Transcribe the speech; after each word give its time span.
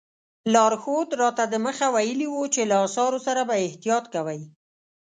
لارښود 0.53 1.09
راته 1.21 1.43
دمخه 1.53 1.87
ویلي 1.95 2.27
وو 2.29 2.43
چې 2.53 2.61
له 2.71 2.75
اثارو 2.85 3.19
سره 3.27 3.41
به 3.49 3.55
احتیاط 3.67 4.05
کوئ. 4.13 4.41